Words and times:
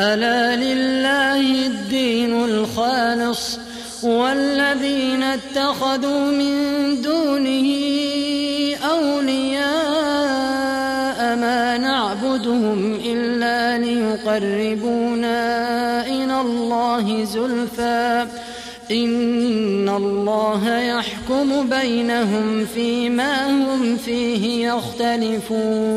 ألا 0.00 0.56
لله 0.56 1.66
الدين 1.66 2.44
الخالص 2.44 3.58
والذين 4.02 5.22
اتخذوا 5.22 6.30
من 6.30 6.52
دونه 7.02 7.68
أولياء 8.90 9.66
ما 11.36 11.78
نعبدهم 11.78 13.00
إلا 13.04 13.78
ليقربونا 13.78 15.36
إلى 16.06 16.40
الله 16.40 17.24
زلفى. 17.24 18.26
إن 18.90 19.88
الله 19.88 20.78
يحكم 20.78 21.70
بينهم 21.70 22.66
فيما 22.74 23.50
هم 23.50 23.96
فيه 23.96 24.68
يختلفون. 24.68 25.96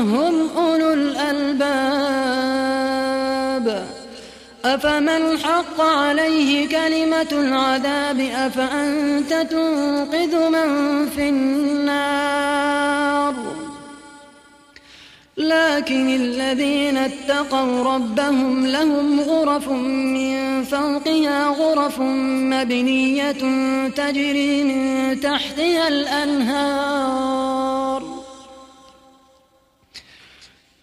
هم 0.00 0.48
أولو 0.56 0.92
الألباب. 0.92 2.38
أفمن 4.64 5.38
حق 5.38 5.80
عليه 5.80 6.68
كلمة 6.68 7.28
العذاب؟ 7.32 8.20
أفأنت 8.20 9.46
تنقذ 9.50 10.48
من 10.48 11.08
في 11.08 11.28
النار؟ 11.28 13.34
لكن 15.36 16.08
الذين 16.08 16.96
اتقوا 16.96 17.94
ربهم 17.94 18.66
لهم 18.66 19.20
غرف 19.20 19.68
من 19.68 20.64
فوقها 20.64 21.46
غرف 21.46 22.00
مبنية 22.00 23.32
تجري 23.88 24.64
من 24.64 25.20
تحتها 25.20 25.88
الأنهار. 25.88 27.97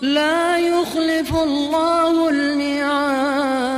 لا 0.00 0.58
يخلف 0.58 1.34
الله 1.42 2.28
الميعاد. 2.28 3.70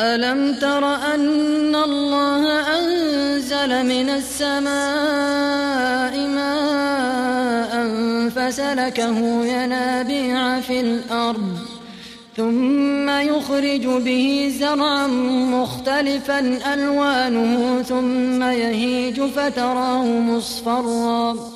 ألم 0.00 0.54
تر 0.54 0.94
أن 1.14 1.74
الله 1.74 2.60
أنزل 2.78 3.84
من 3.86 4.10
السماء 4.10 4.66
ماء 6.28 7.88
فسلكه 8.28 9.44
ينابيع 9.44 10.60
في 10.60 10.80
الأرض 10.80 11.58
ثم 12.36 13.10
يخرج 13.10 13.86
به 13.86 14.54
زرعا 14.60 15.06
مختلفا 15.56 16.58
ألوانه 16.74 17.82
ثم 17.82 18.42
يهيج 18.42 19.20
فتراه 19.22 20.04
مصفرا. 20.04 21.55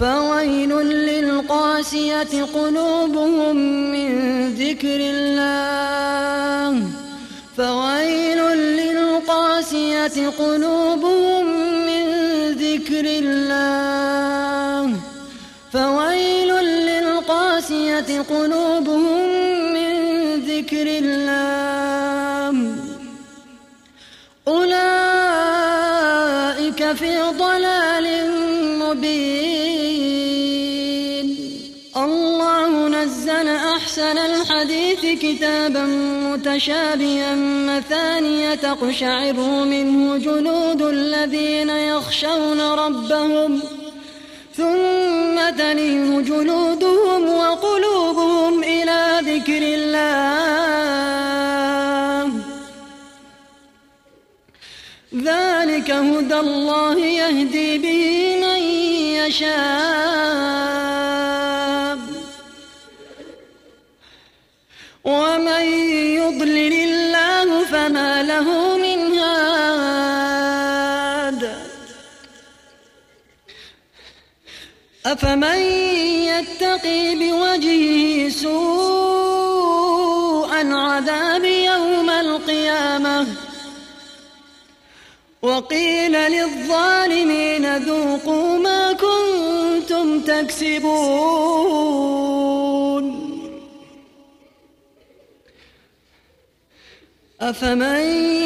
فويل 0.00 0.72
للقاسية 1.10 2.42
قلوبهم 2.54 3.56
من 3.92 4.10
ذكر 4.54 5.00
الله. 5.14 6.72
فويل 7.56 8.40
للقاسية 8.80 10.28
قلوبهم 10.38 11.44
من 11.86 12.04
ذكر 12.52 13.04
الله. 13.22 14.82
فويل 15.72 16.50
للقاسية 16.90 18.10
قلوبهم 18.20 19.28
من 19.74 19.92
ذكر 20.50 20.86
الله. 21.02 22.54
أولئك 24.48 24.80
في 26.92 27.12
ضلال 27.38 27.77
أحسن 33.98 34.18
الحديث 34.18 35.06
كتابا 35.22 35.84
متشابها 36.30 37.34
مثانية 37.34 38.54
تقشعر 38.54 39.32
منه 39.64 40.16
جلود 40.16 40.82
الذين 40.82 41.70
يخشون 41.70 42.60
ربهم. 42.60 43.62
ثم 44.56 45.50
تلين 45.58 46.24
جلودهم 46.24 47.28
وقلوبهم 47.28 48.64
إلى 48.64 49.20
ذكر 49.20 49.62
الله. 49.62 49.98
ذلك 55.14 55.90
هدى 55.90 56.34
الله 56.34 56.98
يهدي 56.98 57.78
به 57.78 58.36
من 58.42 58.58
يشاء. 59.18 60.97
فما 67.88 68.22
له 68.22 68.76
من 68.76 69.18
هاد. 69.18 69.42
أفمن 75.06 75.58
يتقي 76.28 77.14
بوجهه 77.14 78.28
سوء 78.28 79.40
العذاب 80.60 81.44
يوم 81.44 82.10
القيامة؟ 82.10 83.26
وقيل 85.42 86.12
للظالمين 86.12 87.76
ذوقوا 87.76 88.58
ما 88.58 88.92
كنتم 88.92 90.20
تكسبون. 90.20 91.68
أفمن 97.50 98.00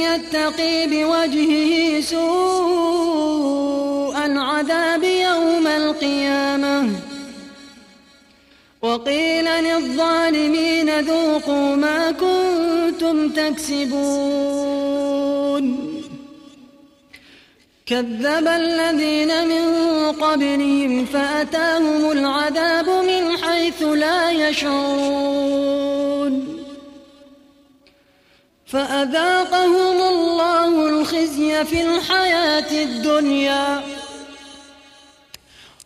يتقي 0.07 0.87
بوجهه 0.87 2.01
سوء 2.01 2.27
العذاب 4.27 5.03
يوم 5.03 5.67
القيامة؟ 5.67 6.91
وقيل 8.83 9.45
للظالمين 9.45 11.01
ذوقوا 11.01 11.77
ما 11.77 12.11
كنتم 12.11 13.29
تكسبون. 13.29 13.93
كذب 17.87 18.49
الذين 18.49 19.49
من 19.49 19.65
قبلهم 20.13 21.05
فأتاهم 21.05 22.11
العذاب 22.13 22.89
من 22.89 23.37
حيث 23.43 23.83
لا 23.83 24.31
يشعرون. 24.31 25.72
فأذاقهم 28.73 30.03
الله 30.03 30.89
الخزي 30.89 31.65
في 31.65 31.83
الحياة 31.83 32.83
الدنيا. 32.83 33.83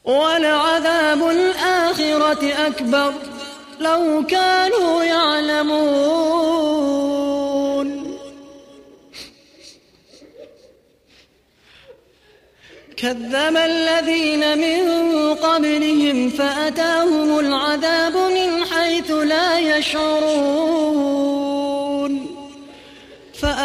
ولعذاب 0.04 1.28
الآخرة 1.28 2.66
أكبر. 2.66 3.12
لو 3.80 4.24
كانوا 4.28 5.04
يعلمون. 5.04 6.46
كذب 12.96 13.56
الذين 13.56 14.58
من 14.58 14.84
قبلهم 15.34 16.30
فأتاهم 16.30 17.38
العذاب 17.38 18.16
من 18.16 18.64
حيث 18.64 19.10
لا 19.10 19.58
يشعرون. 19.58 21.55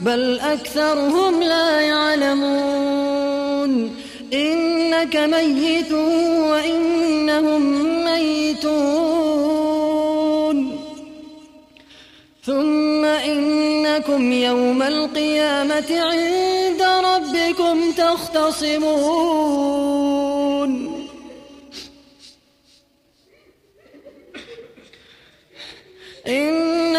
بل 0.00 0.40
أكثرهم 0.40 1.42
لا 1.42 1.80
يعلمون. 1.80 3.28
إنك 4.32 5.16
ميت 5.16 5.92
وإنهم 6.52 7.62
ميتون. 8.04 9.28
ثم 12.44 13.04
إنكم 13.04 14.32
يوم 14.32 14.82
القيامة 14.82 16.00
عند 16.00 16.82
ربكم 16.82 17.92
تختصمون. 17.92 19.18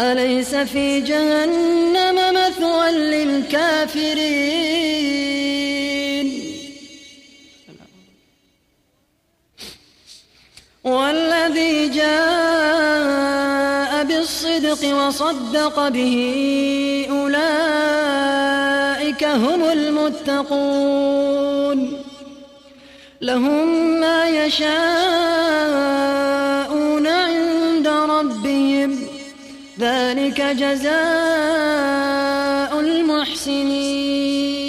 أليس 0.00 0.54
في 0.54 1.00
جهنم 1.00 2.34
مثوى 2.34 2.90
للكافرين؟ 2.90 4.20
والذي 10.84 11.88
جاء 11.88 14.04
بالصدق 14.04 14.94
وصدق 14.94 15.88
به 15.88 16.16
أولئك 17.10 17.64
هم 19.24 19.64
المتقون. 19.64 21.20
لهم 23.20 24.00
ما 24.00 24.28
يشاءون 24.28 26.39
ذلك 29.80 30.40
جزاء 30.62 32.70
المحسنين. 32.80 34.60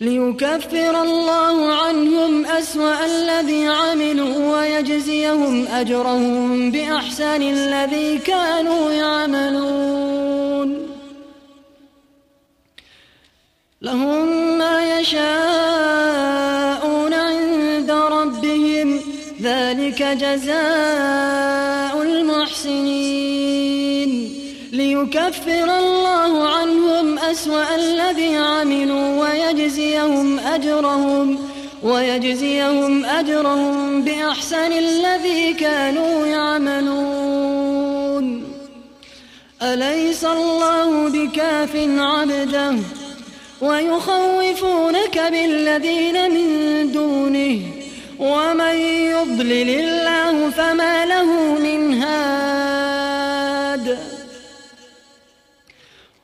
ليكفر 0.00 1.02
الله 1.02 1.72
عنهم 1.72 2.46
أسوأ 2.46 3.06
الذي 3.06 3.66
عملوا 3.66 4.58
ويجزيهم 4.58 5.66
أجرهم 5.66 6.70
بأحسن 6.70 7.42
الذي 7.42 8.18
كانوا 8.18 8.92
يعملون. 8.92 10.86
لهم 13.82 14.58
ما 14.58 14.98
يشاءون 14.98 17.14
عند 17.14 17.90
ربهم 17.90 19.00
ذلك 19.42 20.02
جزاء 20.02 22.02
المحسنين. 22.02 23.31
ليكفر 25.02 25.78
الله 25.78 26.48
عنهم 26.48 27.18
أسوأ 27.18 27.74
الذي 27.74 28.36
عملوا 28.36 29.20
ويجزيهم 29.20 30.38
أجرهم 30.38 31.38
ويجزيهم 31.82 33.04
أجرهم 33.04 34.02
بأحسن 34.02 34.72
الذي 34.72 35.52
كانوا 35.52 36.26
يعملون. 36.26 37.72
أليس 39.62 40.24
الله 40.24 41.08
بكاف 41.08 41.76
عبده؟ 41.98 42.76
ويخوفونك 43.60 45.18
بالذين 45.32 46.30
من 46.30 46.48
دونه. 46.92 47.60
ومن 48.18 48.76
يضلل 49.14 49.70
الله 49.70 50.50
فما 50.50 51.04
له 51.06 51.24
من 51.58 52.02
هاد 52.02 52.81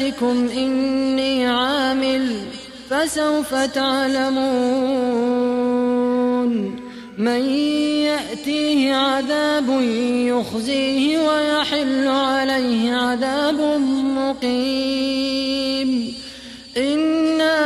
مكانتكم 0.00 0.48
إني 0.48 1.46
عامل 1.46 2.40
فسوف 2.90 3.54
تعلمون 3.54 4.48
من 7.18 7.44
يأتيه 8.04 8.94
عذاب 8.94 9.80
يخزيه 10.26 11.18
ويحل 11.18 12.08
عليه 12.08 12.94
عذاب 12.94 13.60
مقيم 14.16 16.14
إنا 16.76 17.58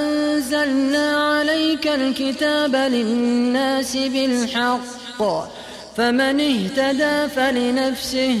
أنزلنا 0.00 1.16
عليك 1.16 1.86
الكتاب 1.86 2.76
للناس 2.76 3.96
بالحق 3.96 5.54
فمن 5.96 6.40
اهتدى 6.40 7.28
فلنفسه 7.28 8.40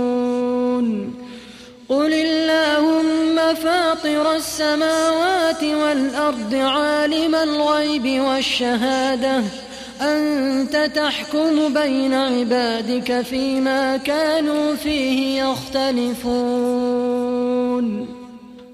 قل 1.91 2.13
اللهم 2.13 3.55
فاطر 3.55 4.35
السماوات 4.35 5.63
والأرض 5.63 6.55
عالم 6.55 7.35
الغيب 7.35 8.21
والشهادة 8.21 9.43
أنت 10.01 10.91
تحكم 10.95 11.73
بين 11.73 12.13
عبادك 12.13 13.21
فيما 13.21 13.97
كانوا 13.97 14.75
فيه 14.75 15.43
يختلفون 15.43 16.31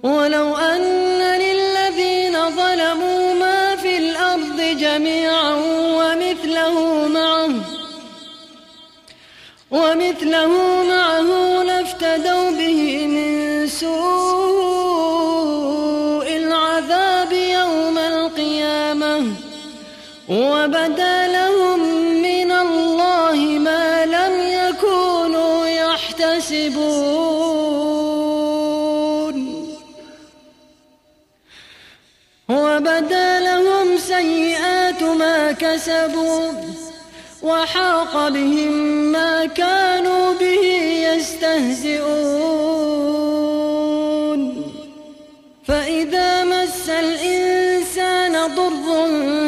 ولو 0.04 0.58
أن 0.58 1.40
للذين 1.42 2.34
ظلموا 2.34 3.34
ما 3.34 3.76
في 3.76 3.98
الأرض 3.98 4.62
جميعا 4.80 5.56
ومثله 5.98 7.08
معه 7.08 7.77
ومثله 9.72 10.84
معه 10.84 11.64
لافتدوا 11.64 12.52
به 12.52 13.08
من 13.08 13.68
سوء 13.68 13.98
العذاب 16.38 17.32
يوم 17.32 17.98
القيامة. 17.98 19.34
وبدا 20.30 21.28
لهم 21.28 21.80
من 22.22 22.52
الله 22.52 23.36
ما 23.68 24.06
لم 24.06 24.34
يكونوا 24.62 25.68
يحتسبون. 25.68 26.98
وبدا 32.50 33.40
لهم 33.40 33.98
سيئات 33.98 35.04
ما 35.04 35.52
كسبوا. 35.52 36.52
وحاق 37.50 38.28
بهم 38.28 38.72
ما 39.12 39.46
كانوا 39.46 40.34
به 40.42 40.64
يستهزئون. 41.10 42.58
فإذا 45.68 46.44
مس 46.44 46.90
الإنسان 46.90 48.34
ضر 48.56 48.88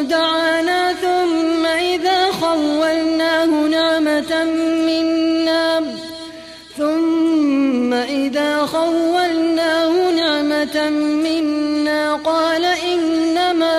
دعانا 0.02 0.94
ثم 0.94 1.66
إذا 1.66 2.32
خولناه 2.32 3.46
نعمة 3.46 4.44
منا 4.88 5.66
ثم 6.78 7.94
إذا 7.94 8.66
خولناه 8.66 10.12
نعمة 10.12 10.90
منا 11.26 12.16
قال 12.16 12.66
إنما 12.66 13.79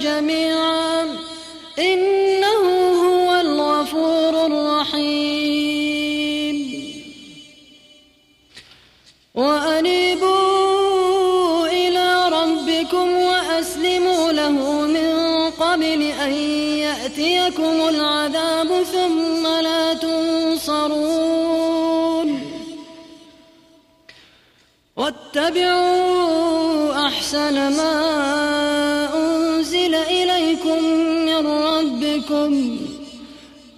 جميعا 0.00 1.02
إنه 1.78 2.62
هو 3.04 3.40
الغفور 3.40 4.34
الرحيم. 4.46 5.70
وأنيبوا 9.34 10.40
إلى 11.66 12.28
ربكم 12.28 13.12
وأسلموا 13.12 14.32
له 14.32 14.56
من 14.96 15.10
قبل 15.50 16.00
أن 16.24 16.32
يأتيكم 16.86 17.88
العذاب 17.88 18.82
ثم 18.82 19.46
لا 19.46 19.94
تنصرون. 19.94 21.30
واتبعوا 24.96 26.10
أحسن 27.06 27.56
ما 27.76 28.49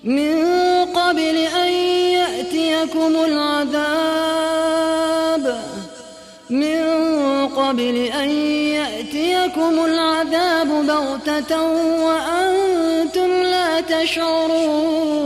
من 0.04 0.44
قبل 0.84 1.36
أن 1.36 1.72
يأتيكم 2.18 3.24
العذاب. 3.24 4.42
من 6.50 6.82
قبل 7.48 7.96
أن 7.96 8.30
يأتيكم 8.78 9.84
العذاب 9.84 10.86
بغتة 10.86 11.62
وأنتم 12.06 13.30
لا 13.42 13.80
تشعرون. 13.80 15.22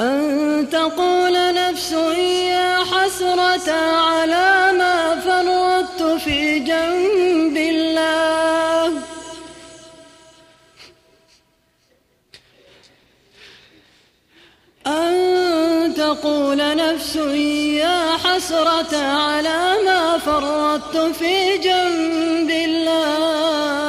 أن 0.00 0.66
تقول 0.72 1.54
نفس 1.54 1.92
يا 2.52 2.76
حسرة 2.78 3.72
على 3.96 4.49
تقول 16.22 16.76
نفس 16.76 17.16
يا 17.16 18.16
حسرة 18.24 18.96
على 18.96 19.74
ما 19.84 20.18
فرطت 20.18 20.96
في 20.96 21.58
جنب 21.58 22.50
الله. 22.50 23.79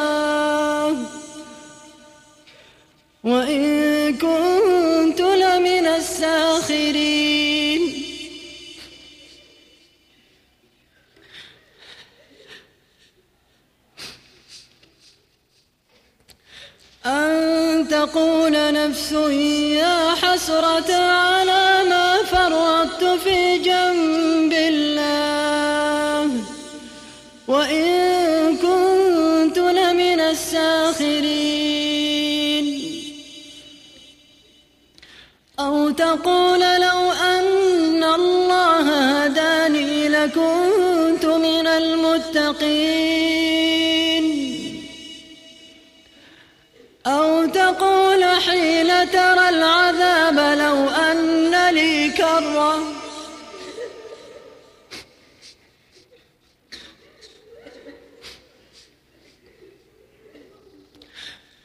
كرة 52.39 52.82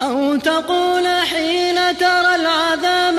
أو 0.03 0.37
تقول 0.37 1.07
حين 1.07 1.99
ترى 1.99 2.35
العذاب 2.35 3.19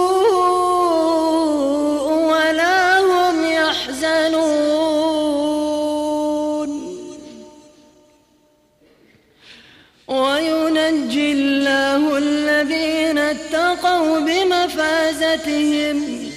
بآياتهم 15.35 16.31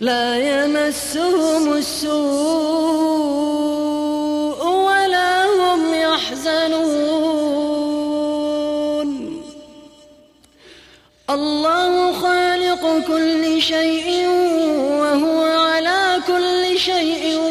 لا 0.00 0.36
يمسهم 0.38 1.72
السوء 1.72 2.20
ولا 4.64 5.44
هم 5.44 5.94
يحزنون. 5.94 7.10
الله 11.30 12.12
خالق 12.12 13.06
كل 13.06 13.62
شيء 13.62 14.28
وهو 15.00 15.42
على 15.42 16.20
كل 16.26 16.78
شيء 16.78 17.49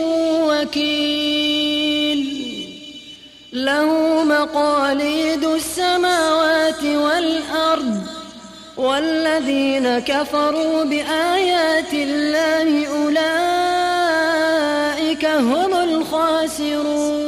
والذين 8.99 9.99
كفروا 9.99 10.83
بآيات 10.83 11.93
الله 11.93 12.87
أولئك 12.87 13.25
هم 15.25 15.73
الخاسرون. 15.73 17.19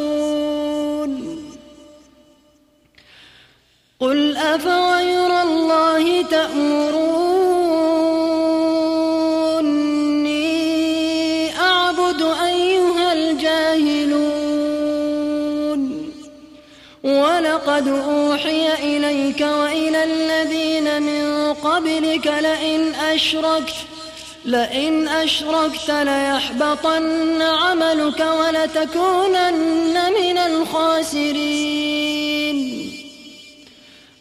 قل 3.99 4.37
أفغير 4.37 5.41
الله 5.41 6.21
تأمروني 6.21 6.91
أعبد 11.59 12.21
أيها 12.45 13.13
الجاهلون. 13.13 14.51
ولقد 17.03 17.87
أوحي 17.87 18.73
إليك 18.73 19.41
وإلى 19.41 20.03
الذين 20.03 21.01
من 21.01 21.20
قبلك 21.63 22.27
لئن 22.27 22.95
أشركت 22.95 23.73
لئن 24.45 25.07
أشركت 25.07 25.89
ليحبطن 25.89 27.41
عملك 27.41 28.19
ولتكونن 28.19 29.93
من 29.93 30.37
الخاسرين. 30.37 31.81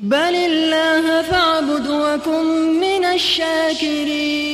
بل 0.01 0.35
الله 0.35 1.23
فاعبد 1.23 1.91
وكن 1.91 2.81
من 2.81 3.05
الشاكرين. 3.05 4.51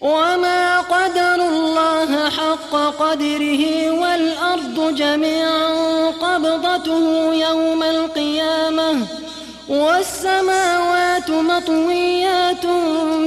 وما 0.00 0.80
قدر 0.80 1.34
الله 1.34 2.30
حق 2.30 2.74
قدره 2.98 3.90
والأرض 3.90 4.94
جميعا 4.94 6.10
قبضته 6.10 7.34
يوم 7.34 7.82
القيامة. 7.82 8.29
والسماوات 9.70 11.30
مطويات 11.30 12.66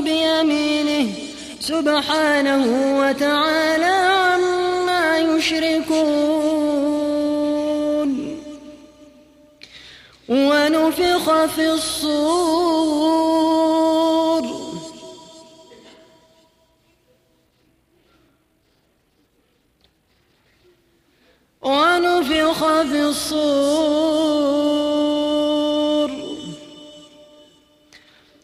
بيمينه 0.03 1.13
سبحانه 1.60 2.65
وتعالى 2.99 3.86
عما 3.86 5.17
يشركون. 5.19 6.34
ونفخ 10.29 11.45
في 11.45 11.69
الصور. 11.71 12.84
ونفخ 21.62 22.60
في 22.82 23.01
الصور. 23.01 24.82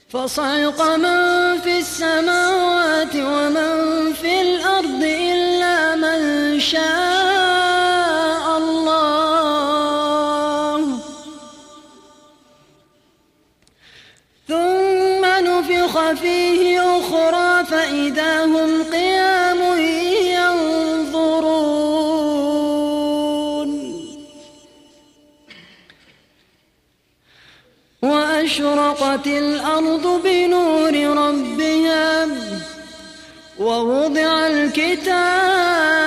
فصعق 0.10 0.82
من 0.96 1.60
في 1.62 1.78
السماوات 1.78 3.16
ومن 3.16 4.14
في 4.14 4.42
الأرض 4.42 5.04
إلا 5.04 5.96
من 5.96 6.60
شاء 6.60 8.58
الله. 8.58 8.90
ثم 14.48 15.26
نفخ 15.26 16.12
فيه 16.12 16.82
أخرى 16.98 17.66
فإذا 17.66 18.46
هم 18.46 18.84
قيام 18.84 19.09
وأشرقت 28.60 29.28
الأرض 29.28 30.22
بنور 30.24 30.94
ربها 31.18 32.28
ووضع 33.60 34.48
الكتاب 34.48 36.00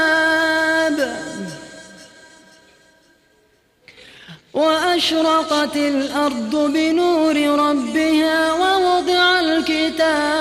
وأشرقت 4.54 5.76
الأرض 5.76 6.56
بنور 6.56 7.36
ربها 7.36 8.52
ووضع 8.52 9.40
الكتاب 9.40 10.32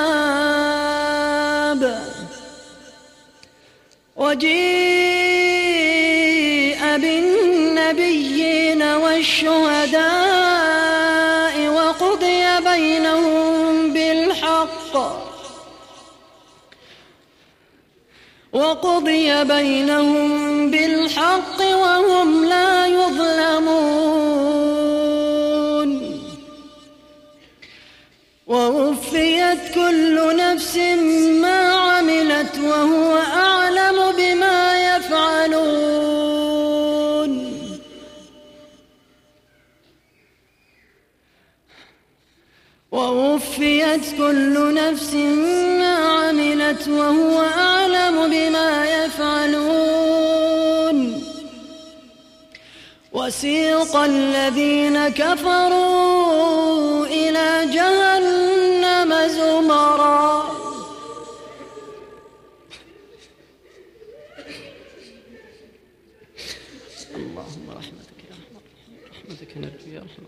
وجيء 4.15 5.21
بالنبيين 6.97 8.81
والشهداء 8.83 10.30
وقضي 18.61 19.43
بينهم 19.43 20.29
بالحق 20.71 21.59
وهم 21.61 22.45
لا 22.45 22.87
يظلمون. 22.87 24.21
ووفيت 28.47 29.61
كل 29.75 30.15
نفس 30.37 30.75
ما 31.43 31.59
عملت 31.85 32.55
وهو 32.59 33.17
أعلم 33.17 33.97
بما 34.17 34.59
يفعلون. 34.89 36.11
ووفيت 42.91 44.05
كل 44.17 44.55
نفس 44.73 45.13
ما 45.13 45.80
عملت 46.71 46.87
وهو 46.87 47.41
أعلم 47.41 48.29
بما 48.29 49.03
يفعلون. 49.05 50.41
وسيق 53.11 53.95
الذين 53.95 55.09
كفروا 55.09 57.05
إلى 57.05 57.73
جهنم 57.73 59.27
زمرا 59.27 60.51
اللهم 67.15 67.69
رحمتك 67.69 68.19
يا 68.29 68.35
رحمة 68.41 68.61
رحمتك 69.11 69.57
نرجو 69.57 69.87
يا 69.93 69.99
رحمة 69.99 70.27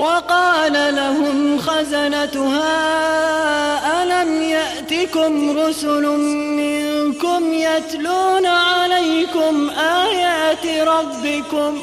وقال 0.00 0.72
لهم 0.72 1.58
خزنتها 1.58 2.72
ألم 4.02 4.42
يأتكم 4.42 5.58
رسل 5.58 6.06
منكم 6.60 7.52
يتلون 7.52 8.46
عليكم 8.46 9.70
آيات 9.70 10.66
ربكم؟ 10.88 11.82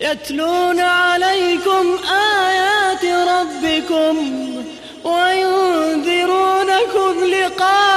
يتلون 0.00 0.80
عليكم 0.80 1.98
آيات 2.44 3.04
ربكم 3.04 4.16
وينذرونكم 5.04 6.44
لقاء. 7.24 7.96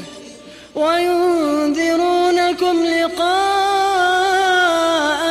وينذرونكم 0.75 2.85
لقاء 2.85 3.21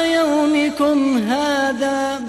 يومكم 0.05 1.19
هذا. 1.19 2.23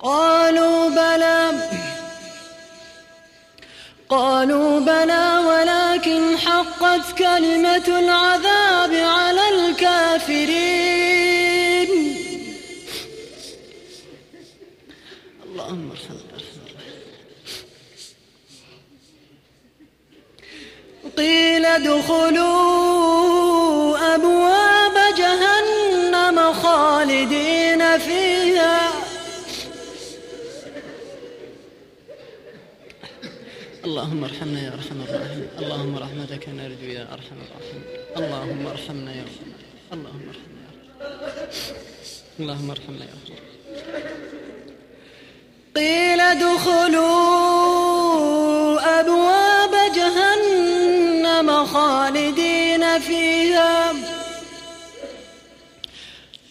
قالوا 0.00 0.88
بلى. 0.88 1.50
قالوا 4.08 4.80
بلى 4.80 5.38
ولكن 5.38 6.38
حقت 6.38 7.12
كلمة 7.18 7.84
العذاب 7.88 8.94
على 8.94 9.33
ادخلوا 21.76 22.94
أبواب 24.14 24.96
جهنم 25.20 26.52
خالدين 26.52 27.82
فيها. 27.98 28.78
اللهم 33.84 34.24
ارحمنا 34.24 34.60
يا 34.66 34.72
أرحم 34.78 34.98
الراحمين. 35.06 35.48
اللهم 35.58 35.98
رحمتك 35.98 36.48
نرجو 36.48 36.88
يا 36.98 37.04
أرحم 37.14 37.38
الراحمين. 37.44 37.84
اللهم 38.16 38.66
ارحمنا 38.66 39.10
يا 39.18 39.22
ارحم 39.22 39.48
اللهم 39.92 40.24
ارحمنا 40.32 40.60
يا 40.64 40.70
ارحم 40.70 41.74
اللهم 42.40 42.70
ارحمنا 42.70 43.04
يا 43.04 43.14
ارحم 43.20 43.38
قيل 45.76 46.20
ادخلوا 46.20 47.23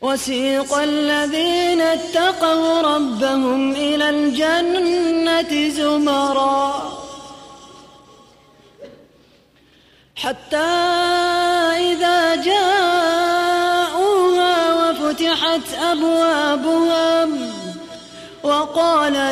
وسيق 0.00 0.74
الذين 0.74 1.80
اتقوا 1.80 2.82
ربهم 2.82 3.72
إلى 3.72 4.10
الجنة 4.10 5.68
زمرًا. 5.68 6.71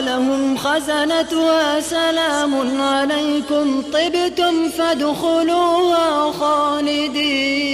لهم 0.01 0.57
خزنتها. 0.57 1.81
سلام 1.81 2.81
عليكم. 2.81 3.83
طبتم 3.83 4.71
فادخلوها 4.71 6.33
خالدين. 6.33 7.71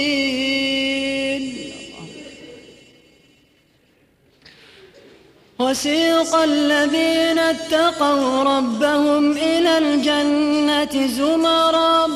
وسيق 5.59 6.35
الذين 6.35 7.39
اتقوا 7.39 8.43
ربهم 8.43 9.31
إلى 9.31 9.77
الجنة 9.77 11.07
زمرًا. 11.07 12.07